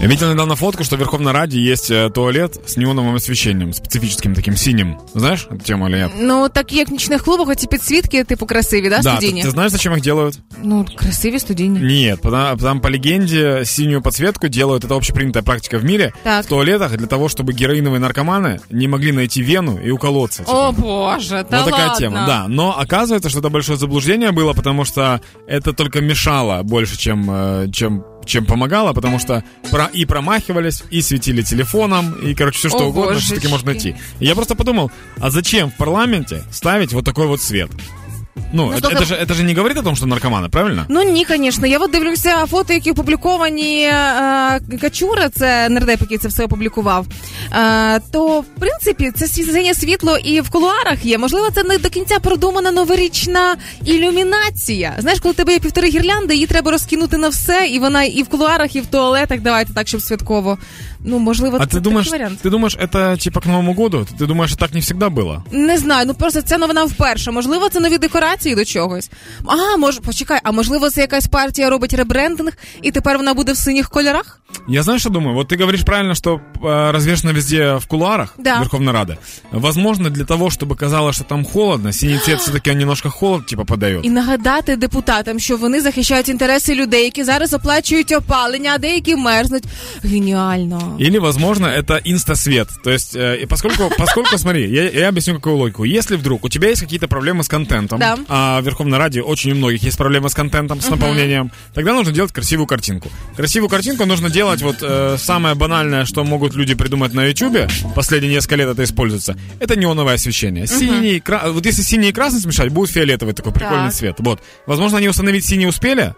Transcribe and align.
Я 0.00 0.06
видел 0.06 0.30
недавно 0.32 0.56
фотку, 0.56 0.82
что 0.82 0.96
в 0.96 0.98
Верховной 0.98 1.32
Раде 1.32 1.60
есть 1.60 1.90
э, 1.90 2.08
туалет 2.08 2.58
с 2.66 2.78
неоновым 2.78 3.16
освещением, 3.16 3.74
специфическим 3.74 4.34
таким 4.34 4.56
синим. 4.56 4.98
Знаешь 5.14 5.46
эту 5.50 5.58
тему 5.62 5.88
или 5.88 5.96
нет? 5.98 6.10
Ну, 6.18 6.48
так 6.48 6.72
як 6.72 6.88
в 6.88 6.92
нічних 6.92 7.22
клубах, 7.22 7.48
оці 7.48 7.66
підсвітки, 7.66 8.24
типу, 8.24 8.46
красиві, 8.46 8.88
да, 8.88 8.98
Да, 9.02 9.10
ты, 9.10 9.16
студійні? 9.16 9.44
ты 9.44 9.50
знаешь, 9.50 9.72
зачем 9.72 9.92
их 9.94 10.00
делают? 10.00 10.38
Ну, 10.62 10.86
красиві 10.96 11.38
студійні. 11.38 11.78
Нет, 11.80 12.20
потому, 12.22 12.56
потому 12.56 12.80
по 12.80 12.90
легенде 12.90 13.64
синюю 13.66 14.02
подсветку 14.02 14.48
делают, 14.48 14.84
это 14.84 14.94
общепринятая 14.96 15.42
практика 15.42 15.78
в 15.78 15.84
мире, 15.84 16.12
Так. 16.22 16.44
в 16.44 16.48
туалетах 16.48 16.96
для 16.96 17.06
того, 17.06 17.28
чтобы 17.28 17.52
героиновые 17.52 17.98
наркоманы 17.98 18.58
не 18.70 18.88
могли 18.88 19.12
найти 19.12 19.42
вену 19.42 19.78
и 19.86 19.90
уколоться. 19.90 20.44
типа. 20.44 20.68
О, 20.68 20.72
боже, 20.72 21.44
та 21.50 21.58
вот 21.62 21.70
такая 21.70 21.88
ладно. 21.88 21.98
тема, 21.98 22.24
да. 22.26 22.46
Но 22.48 22.74
оказывается, 22.78 23.28
что 23.28 23.40
это 23.40 23.50
большое 23.50 23.76
заблуждение 23.78 24.30
было, 24.32 24.54
потому 24.54 24.86
что 24.86 25.20
это 25.46 25.74
только 25.74 26.00
мешало 26.00 26.62
больше, 26.62 26.96
чем, 26.96 27.30
э, 27.30 27.68
чем, 27.72 28.02
чем 28.25 28.45
помогало, 28.45 28.93
потому 28.93 29.19
что 29.19 29.43
про, 29.71 29.85
и 29.85 30.05
промахивались, 30.05 30.83
и 30.89 31.01
светили 31.01 31.41
телефоном, 31.41 32.13
и, 32.13 32.33
короче, 32.33 32.59
все 32.59 32.69
что 32.69 32.79
О, 32.79 32.85
угодно 32.87 33.19
все-таки 33.19 33.47
можно 33.47 33.71
найти. 33.71 33.95
И 34.19 34.25
я 34.25 34.35
просто 34.35 34.55
подумал, 34.55 34.91
а 35.19 35.29
зачем 35.29 35.71
в 35.71 35.77
парламенте 35.77 36.43
ставить 36.51 36.93
вот 36.93 37.05
такой 37.05 37.27
вот 37.27 37.41
свет? 37.41 37.69
Ну, 38.52 38.72
это, 38.72 38.80
слухай- 38.80 38.96
это 38.96 39.04
же, 39.04 39.14
это 39.14 39.34
же 39.34 39.42
не 39.44 39.54
говорит 39.54 39.78
о 39.78 39.82
том, 39.82 39.96
что 39.96 40.06
наркоманы, 40.06 40.48
правильно? 40.48 40.84
Ну 40.88 41.02
ні, 41.02 41.26
звісно. 41.28 41.66
Я 41.66 41.78
от 41.78 41.90
дивлюся 41.90 42.46
фото, 42.46 42.72
які 42.72 42.90
опубліковані 42.90 43.82
е, 43.82 44.60
Качура, 44.80 45.28
це 45.28 45.68
нардеп, 45.68 46.00
який 46.00 46.18
це 46.18 46.28
все 46.28 46.44
опублікував. 46.44 47.06
Е, 47.52 48.00
то 48.12 48.40
в 48.40 48.44
принципі 48.44 49.10
це 49.14 49.26
синє 49.28 49.74
світло 49.74 50.16
і 50.16 50.40
в 50.40 50.50
кулуарах 50.50 51.04
є. 51.04 51.18
Можливо, 51.18 51.48
це 51.54 51.62
не 51.64 51.78
до 51.78 51.88
кінця 51.88 52.18
продумана 52.18 52.70
новорічна 52.70 53.56
ілюмінація. 53.84 54.94
Знаєш, 54.98 55.20
коли 55.20 55.32
в 55.32 55.36
тебе 55.36 55.52
є 55.52 55.58
півтори 55.58 55.88
гірлянди, 55.88 56.34
її 56.34 56.46
треба 56.46 56.70
розкинути 56.70 57.16
на 57.18 57.28
все, 57.28 57.66
і 57.66 57.78
вона 57.78 58.02
і 58.04 58.22
в 58.22 58.28
кулуарах, 58.28 58.76
і 58.76 58.80
в 58.80 58.86
туалетах. 58.86 59.40
Давайте 59.40 59.72
так, 59.74 59.88
щоб 59.88 60.00
святково. 60.02 60.58
Ну 61.04 61.18
можливо, 61.18 61.58
А 61.60 61.66
це 61.66 61.78
ты 61.78 61.80
думаешь, 61.80 62.06
такий 62.06 62.20
варіант. 62.20 62.40
ты 62.44 62.50
думаешь, 62.50 62.76
это 62.76 63.24
типа 63.24 63.40
к 63.40 63.48
Новому 63.48 63.74
году? 63.74 64.06
Ты 64.18 64.26
думаешь, 64.26 64.50
что 64.50 64.58
так 64.66 64.74
не 64.74 64.80
всегда 64.80 65.08
было? 65.08 65.42
Не 65.52 65.78
знаю, 65.78 66.06
ну 66.06 66.14
просто 66.14 66.42
ця 66.42 66.58
новина 66.58 66.84
вперше. 66.84 67.30
Можливо, 67.30 67.68
це 67.68 67.80
нові 67.80 67.98
декорації 67.98 68.23
до 68.54 68.64
чогось. 68.64 69.10
А, 69.46 69.76
може, 69.76 70.00
почекай, 70.00 70.40
а 70.42 70.52
можливо, 70.52 70.90
це 70.90 71.00
якась 71.00 71.26
партія 71.26 71.70
робить 71.70 71.94
ребрендинг, 71.94 72.52
і 72.82 72.90
тепер 72.90 73.16
вона 73.16 73.34
буде 73.34 73.52
в 73.52 73.56
синіх 73.56 73.90
кольорах? 73.90 74.40
Я 74.68 74.82
знаю, 74.82 74.98
что 74.98 75.10
думаю. 75.10 75.34
Вот 75.34 75.48
ты 75.48 75.56
говоришь 75.56 75.84
правильно, 75.84 76.14
что 76.14 76.40
э, 76.62 76.90
развешено 76.90 77.32
везде 77.32 77.76
в 77.78 77.86
кулуарах 77.86 78.34
Да. 78.38 78.58
Верховной 78.60 78.92
Рады. 78.92 79.16
Возможно, 79.52 80.10
для 80.10 80.24
того, 80.24 80.50
чтобы 80.50 80.76
казалось, 80.76 81.16
что 81.16 81.24
там 81.24 81.44
холодно, 81.44 81.92
синий 81.92 82.18
цвет 82.18 82.40
все-таки 82.40 82.70
он 82.70 82.78
немножко 82.78 83.10
холод 83.10 83.46
типа 83.46 83.64
подает. 83.64 84.04
І 84.04 84.10
нагадати 84.10 84.76
депутатам, 84.76 85.38
що 85.38 85.56
вони 85.56 85.80
захищають 85.80 86.28
інтереси 86.28 86.74
людей, 86.74 87.04
які 87.04 87.24
зараз 87.24 87.52
оплачують 87.52 88.12
опалення, 88.12 88.72
а 88.74 88.78
деякі 88.78 89.16
мерзнуть. 89.16 89.64
Геніально. 90.04 90.96
Или, 91.00 91.18
возможно, 91.18 91.66
это 91.66 92.00
инстасвет. 92.12 92.68
То 92.84 92.90
есть, 92.90 93.16
э, 93.16 93.42
и 93.42 93.46
поскольку, 93.46 93.90
поскольку, 93.98 94.38
смотри, 94.38 94.68
я, 94.70 94.90
я 94.90 95.08
объясню 95.08 95.34
какую 95.34 95.56
логику. 95.56 95.84
Если 95.84 96.16
вдруг 96.16 96.44
у 96.44 96.48
тебя 96.48 96.68
есть 96.68 96.80
какие-то 96.80 97.06
проблемы 97.06 97.42
с 97.42 97.48
контентом, 97.48 97.98
Да. 97.98 98.16
а 98.28 98.60
в 98.60 98.64
Верховной 98.64 98.98
Раде 98.98 99.22
очень 99.22 99.52
у 99.52 99.54
многих 99.54 99.82
есть 99.84 99.98
проблемы 99.98 100.28
с 100.28 100.34
контентом, 100.34 100.80
с 100.80 100.90
наполнением, 100.90 101.50
тогда 101.74 101.92
нужно 101.92 102.12
делать 102.12 102.32
красивую 102.32 102.66
картинку. 102.66 103.08
Красивую 103.36 103.68
картинку 103.68 104.06
нужно 104.06 104.28
делать 104.30 104.40
вот 104.61 104.77
э, 104.81 105.17
самое 105.19 105.55
банальное, 105.55 106.05
что 106.05 106.23
могут 106.23 106.55
люди 106.55 106.73
придумать 106.73 107.13
на 107.13 107.25
YouTube, 107.25 107.57
последние 107.95 108.33
несколько 108.33 108.55
лет 108.55 108.69
это 108.69 108.83
используется, 108.83 109.37
это 109.59 109.77
неоновое 109.77 110.15
освещение. 110.15 110.67
Синий, 110.67 111.19
кра- 111.19 111.43
вот 111.51 111.65
если 111.65 111.81
синий 111.81 112.09
и 112.09 112.11
красный 112.11 112.39
смешать, 112.39 112.69
будет 112.69 112.89
фиолетовый 112.91 113.33
такой 113.33 113.51
прикольный 113.53 113.85
Так. 113.89 113.93
цвет. 113.93 114.15
Вот. 114.19 114.41
Возможно, 114.65 114.97
они 114.97 115.07
установить 115.09 115.45
синий 115.45 115.67
успели, 115.67 116.15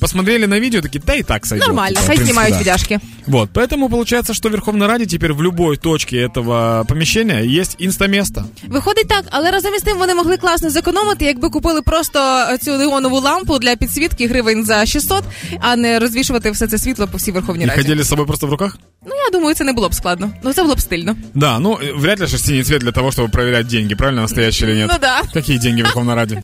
посмотрели 0.00 0.46
на 0.46 0.60
видео, 0.60 0.80
такие, 0.80 1.00
да 1.06 1.14
и 1.14 1.22
так 1.22 1.46
сойдет. 1.46 1.66
Нормально, 1.66 1.94
Типа, 1.94 2.00
в 2.04 2.06
хай 2.06 2.16
принципе, 2.16 2.32
знімають 2.32 2.54
да. 2.54 2.60
відяшки. 2.60 3.00
Вот, 3.26 3.50
поэтому 3.54 3.88
получается, 3.88 4.34
что 4.34 4.48
в 4.48 4.52
Верховной 4.52 4.86
Раде 4.88 5.06
теперь 5.06 5.32
в 5.32 5.42
любой 5.42 5.76
точке 5.76 6.16
этого 6.26 6.84
помещения 6.84 7.42
есть 7.60 7.76
инстаместо. 7.80 8.44
Виходить 8.68 9.08
так, 9.08 9.24
але 9.30 9.50
разом 9.50 9.74
із 9.74 9.82
тим 9.82 9.98
вони 9.98 10.14
могли 10.14 10.36
класно 10.36 10.70
зекономити, 10.70 11.24
якби 11.24 11.48
купили 11.50 11.82
просто 11.82 12.44
цю 12.62 12.78
неонову 12.78 13.20
лампу 13.20 13.58
для 13.58 13.76
підсвітки 13.76 14.26
гривень 14.28 14.64
за 14.64 14.86
600, 14.86 15.24
а 15.60 15.76
не 15.76 15.98
розвішувати 15.98 16.50
все 16.50 16.66
це 16.66 16.78
світло 16.78 17.08
по 17.08 17.16
всій 17.18 17.32
Верховній 17.32 17.64
И 17.64 17.66
Раді. 17.68 17.82
ходили 17.82 18.02
с 18.02 18.08
собой 18.08 18.26
просто 18.26 18.46
в 18.46 18.50
руках? 18.50 18.78
Ну 19.06 19.12
я 19.14 19.38
думаю, 19.38 19.54
це 19.54 19.64
не 19.64 19.72
було 19.72 19.88
б 19.88 19.94
складно. 19.94 20.30
Ну 20.42 20.52
це 20.52 20.62
було 20.62 20.74
б 20.74 20.80
стильно. 20.80 21.16
Да, 21.34 21.58
ну, 21.58 21.74
э, 21.74 22.00
вряд 22.00 22.20
ли 22.20 22.26
же 22.26 22.38
синий 22.38 22.62
цвет 22.62 22.80
для 22.80 22.92
того, 22.92 23.10
чтобы 23.10 23.28
проверять 23.30 23.66
деньги, 23.66 23.94
правильно, 23.94 24.22
настоящие 24.22 24.70
или 24.70 24.78
нет? 24.78 24.90
Ну 24.92 24.98
да. 25.00 25.22
Какие 25.34 25.58
деньги 25.58 25.82
в 25.82 25.84
Верховной 25.84 26.14
Раде? 26.14 26.32